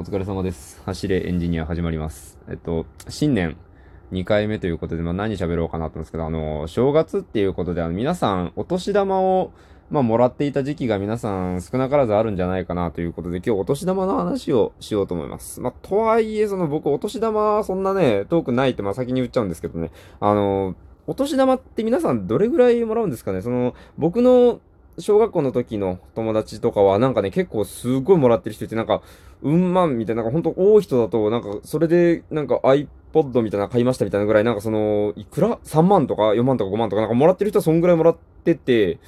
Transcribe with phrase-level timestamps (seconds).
[0.00, 0.80] お疲れ様です。
[0.86, 2.38] 走れエンジニア始まります。
[2.48, 3.56] えっと、新年
[4.12, 9.50] 2回目ということで、まあ、何喋ろうかなと思うんですけど、あの、正月っていうことで、あの、皆さん、お年玉を、
[9.90, 15.60] まあ、もらっていた時期が皆さん少なからずあるんじゃないかなということで、今日お年玉の話をしようと思います。
[15.60, 19.90] まあ、とはいえ、その僕お年玉そんなね、遠くないって、まあ、先に言っちゃうんですけどね、
[20.20, 20.76] あの、
[21.08, 24.60] お年玉って皆さんどれぐらいもらうんですかねその、僕の
[24.98, 29.02] 小学校の時の友達とかは、なんかね、結構すごいもらってる人いて、なんか、
[29.42, 38.98] うんまんみたいな、なんかほんと多い人だと、なんか、それで、なんか iPod みたいな買いましたみたいなぐらい、なんかその、いくら ?3 万とか4万とか5万とか、なんかもらってる人はそんぐらいもらってて、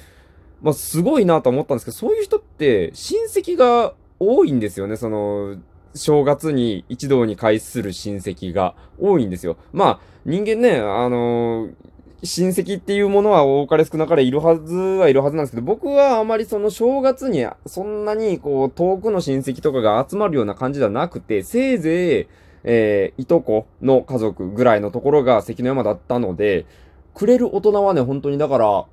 [0.61, 5.57] まあ、すごいなと思ったんですけど、そういう人って、親戚が多いんですよね、その、
[5.93, 9.57] 正月に一堂に会する親戚が多いんですよ。
[9.73, 11.73] まあ、人間ね、あのー、
[12.23, 22.27] 親戚っていうものは多かれ少なかれいるはずはいるはずなんですけど、僕はあまりその正月にそんなにこう遠くの親戚とかが集まるような感じではなくて、せいぜい、
[22.63, 26.67] えー、いとこの家族ぐらいのところが関の山だったので、
[27.15, 28.85] くれる大人はね、本当にだから、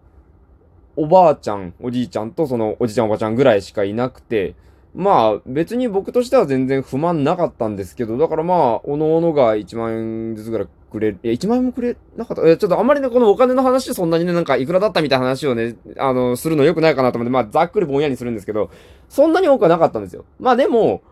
[0.97, 4.55] おばあちゃん、おじいちゃんとそのおじいちゃんおばあちゃんぐらいしかいなくて、
[4.95, 9.93] まあ別に僕としては全然不満なかったんですけど、だからまあ、おのおのが1万
[10.31, 11.19] 円ずつぐらいくれる。
[11.23, 12.49] いや、1万円もくれなかった。
[12.49, 18.71] え、ちょっとあんまりね、このお金の話そんなにね、なんかいくらだったみたいな話をね、あの、するの良くないかなと思って、まあ、ざっくりぼんやりするんですけど、
[19.09, 20.25] そんなに多くはなかったんですよ。
[20.41, 21.03] まあでも、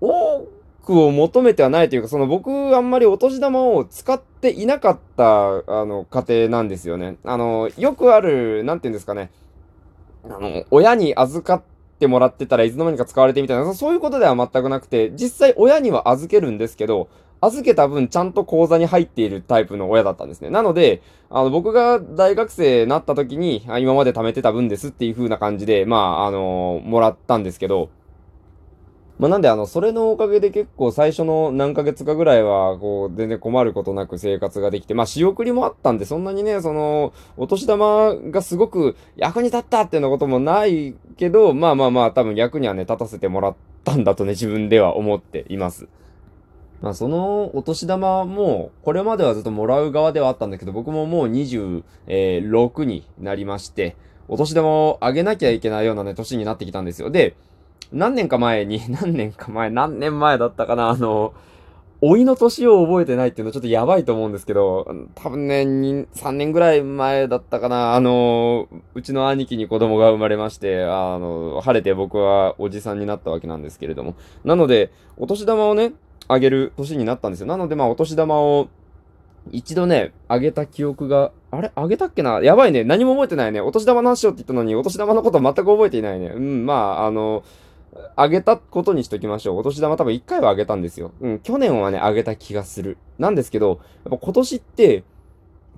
[0.00, 0.46] 多
[0.84, 7.16] くを求めてはないというか、その僕、あんまりお年玉を使っていなかった、あの、家庭なんですよね。
[7.24, 9.30] あの、よくある、なんて言うんですかね。
[10.24, 11.62] あの、親に預かっ
[11.98, 17.08] てもらってたらいつの間にか使われてみたいな、そういうことでは全くなくて、実際親には預けるんですけど、
[17.46, 20.50] 預けた分ちゃんと口座に入っているタイプの親だったんですね。
[20.50, 27.90] なので、あの、僕が大学生になった時に、今まで貯めてた分ですっていう風な感じで、まあ、あの、もらったんですけど、
[29.18, 45.88] まあ、なんで、あの、それのおかげで結構最初の何ヶ月かぐらいは、こう、全然困ることなく生活ができて、まあ、仕送りもあったんで、そんなにね、その、お年玉がすごく役に立ったっていうようなこともないけど、まあまあまあ、多分役にはね、立たせてもらったんだとね、自分では思っています。
[46.80, 53.96] まあ、そのお年玉も、これまではずっともらう側ではあったんだけど、僕ももう26になりまして、
[54.28, 57.10] お年玉をあげなきゃいけないようなね、年になってきたんですよ。
[57.10, 57.36] で、
[57.92, 61.32] 何年か前に、 何年か前、何年前だったかな、あの、
[62.02, 74.14] 老いの年を覚えてないっていうのはちょっとやばいと思うんですけど、多分ね、3年ぐらい前だったかな、あの、うちの兄貴に子供が生まれまして、あの、晴れて僕はおじさんになったわけなんですけれども。
[74.44, 75.94] なので、お年玉をね、
[76.28, 77.46] あげる年になったんですよ。
[77.46, 78.68] なので、まあ、お年玉を、
[79.52, 81.70] 一度ね、あげた記憶が、あれ？
[81.76, 82.40] あげたっけな？
[82.42, 82.82] やばいね。
[82.82, 83.60] 何も覚えてないね。
[83.60, 86.32] お年玉の話しようって言ったのに、お年玉のこと全く覚えていないね。
[86.34, 87.44] うん、まあ、あの、
[88.16, 89.58] あげたことにしときましょう。
[89.58, 91.12] お年玉多分一回はあげたんですよ。
[91.20, 92.98] うん、去年はね、あげた気がする。
[93.18, 95.04] なんですけど、やっぱ今年って、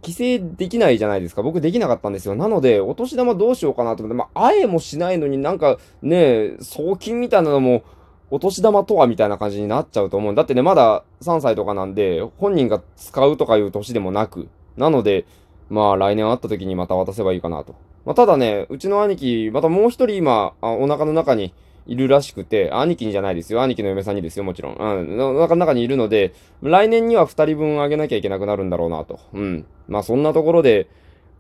[0.01, 1.43] 規制できないじゃないですか。
[1.43, 2.37] 僕できなかったんですよ。
[2.37, 7.83] なので、お年玉どうしようかなと思って、まあ、あえもしないのになんかね、送金みたいなのも、
[8.31, 10.35] お年玉とはみたいな感じになっちゃうと思う。
[10.35, 14.49] だってね、まだ3歳とかなんで、本人が使うとかいう年でもなく。
[14.77, 15.25] なので、
[15.71, 17.75] まあ来年会った時にまた渡せばいいかなと。
[18.05, 21.55] まあただね、うちの兄貴、またもう一人今、あお腹の中に
[21.87, 23.63] いるらしくて、兄貴にじゃないですよ。
[23.63, 24.75] 兄貴の嫁さんにですよ、もちろん。
[24.75, 25.37] うん。
[25.37, 29.19] お腹の中にいるので、来年には二人分あげなきゃいけなくなるんだろうなと。
[29.33, 29.67] うん。
[29.89, 30.89] まあそんなところで、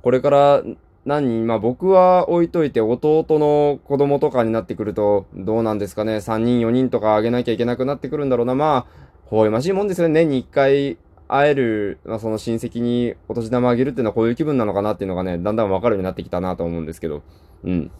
[0.02, 0.62] これから
[1.08, 8.54] 何、まあ僕は置いといて弟の子供とかになってくると、どうなんですかね、3人4人とかあげなきゃいけなくなってくるんだろうな。
[8.54, 8.86] まあ、
[9.30, 10.12] 微笑ましいもんですよね。
[10.12, 17.22] 年に1回会える、まあその親戚にお年玉あげるっていうのはこういう気分なのかなっていうのがね、だんだんわかるようになってきたなと思うんですけど。
[17.64, 17.90] うん。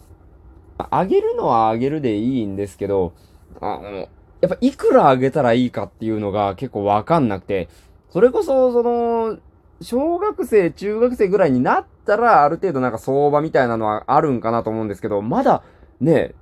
[0.77, 3.13] あげるのはあげるでいいんですけど、
[3.59, 4.07] あの、
[4.41, 7.69] やっぱいくらあげたらいいかっていうのが結構わかんなくて、
[8.11, 9.39] それこそ、その、
[9.81, 15.63] 小学生、中学生ぐらいになったら、ある程度なんか相場みたいなのはあるんかなと思うんですけど、まだ、
[16.01, 16.33] ね、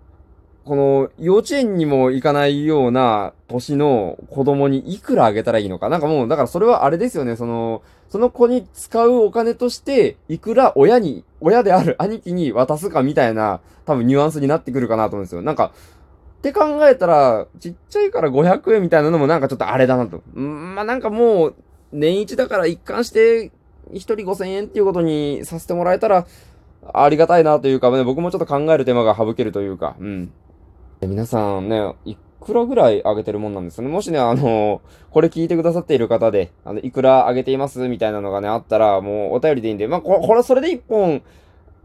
[0.65, 5.87] この、幼稚園にも行かないような年の子供にいくらあげたらいいのか。
[5.87, 15.41] なんかもう、だからそれはあれですよね、その、その子に使うお金として、いくら親に、親である兄貴に渡すかみたいな、多分ニュアンスになってくるかなと思うんですよ。
[15.41, 15.71] なんか、
[16.39, 20.21] って考えたら、ちっちゃいから500円みたいなのもなんかちょっとあれだなと。
[20.39, 21.55] んまあ、なんかもう、
[21.91, 23.51] 年一だから一貫して
[23.93, 26.27] 一人5000円っていうことにさせてもらえたら、
[26.93, 30.31] ありがたいなというか、ね、僕もちょっと考える手間が省けるというか、うん。
[31.01, 33.87] 皆さんね、いくらぐらいあげてるもんなんですね？
[33.87, 34.81] もしね、あの、
[35.11, 41.21] これ聞いてくださっている方で、あの、いくらあげていますみたいなのがね、あったら、もうお便りでいいんで、まあ、これ、それで一本、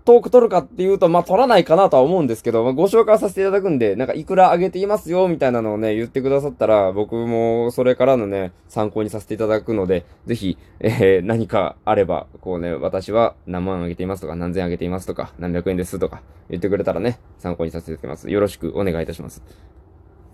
[0.04, 18.28] トーク取るかっていうと、まあ、取らないかなとは思うんですけど、まあ、ご紹介させていただくんで、なんか、いくらあげていますよ、みたいなのをね、言ってくださったら、僕も、それからのね、参考にさせていただくので、ぜひ、えー、何かあれば、こうね、私は何万あげていますとか、何千あげていますとか、何百円ですとか、言ってくれたらね、参考にさせていただきます。
[18.28, 19.43] よろしくお願いいたします。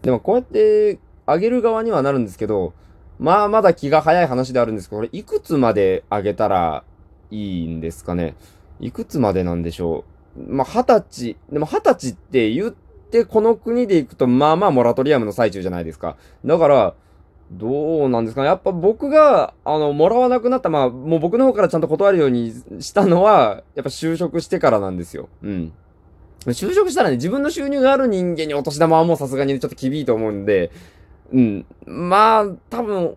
[0.01, 2.73] でも、こうやって、あげる側にはなるんですけど、
[3.19, 6.85] まあ、まだ気が早い話であるんですけど、これ、いくつまであげたら
[7.31, 8.35] いいんですかね？
[8.81, 10.05] いくつまでなんでしょ
[10.37, 10.53] う？
[10.53, 11.37] まあ、二十歳。
[11.51, 16.17] でも二十歳って言って、この国で行くと、まあまあモラトリアムの最中じゃないですか。
[16.45, 16.95] だから、
[17.51, 18.49] どうなんですかね。
[18.49, 25.31] やっぱ僕が、あの、もらわなくなった、まあ、もう僕の方からちゃんと断るようにしたのは、やっぱ就職してからなんですよ。
[25.43, 25.73] うん。
[26.47, 30.71] 就職したらね、自分の収入がある人間にお年玉はもうさすがにちょっと厳しいと思うんで、
[31.33, 31.67] うん。
[31.87, 33.17] まあ、多分、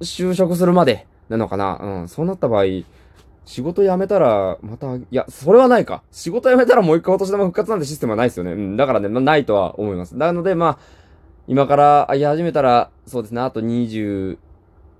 [0.00, 1.78] 就職するまでなのかな。
[1.82, 2.08] うん。
[2.08, 2.64] そうなった場合、
[3.44, 6.02] 仕事辞めたら、また、いや、それはないか。
[6.10, 8.52] 仕事辞めたらもう一回お年玉復活なんてシステムはないですよね。
[8.52, 10.16] うん、だからね、まあ、ないとは思います。
[10.16, 10.78] なので、まあ、
[11.46, 14.38] 今から言い始めたら、そうですね、あと二十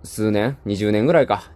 [0.02, 1.50] 数年 ?20 年ぐらいか。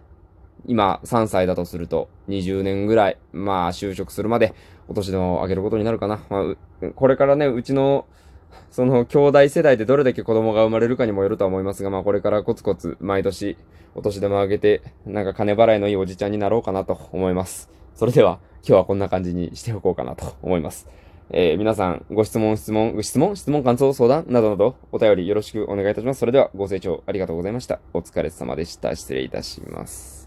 [0.65, 4.53] 今、3歳だとすると、20年ぐらい、まあ、就職するまで、
[4.87, 6.19] お年玉をあげることになるかな。
[6.29, 8.07] まあ、これからね、うちの、
[8.71, 13.57] その兄弟世代でどれだけ子供が生まれるかにもよるとは思いますが、まあこれからコツコツ毎年
[13.95, 17.69] お年玉あげて、なんか金払いのいいおじちゃんになろうかなと思います。
[17.95, 20.87] それでは今日はこんな感じにしておこうかなと思います。
[21.31, 26.19] えー、皆さんご質問、質問、質問、質問、感想、相談などなどお便りよろしくお願いいたします。
[26.19, 27.79] それではご清聴ありがとうございました。
[27.93, 28.95] お疲れ様でした。
[28.95, 30.18] 失礼いたします。